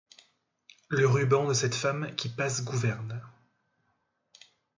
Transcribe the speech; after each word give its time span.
Le 0.89 1.05
ruban 1.05 1.45
de 1.47 1.53
cette 1.53 1.75
femme 1.75 2.15
qui 2.15 2.27
passe 2.27 2.65
gouverne. 2.65 3.21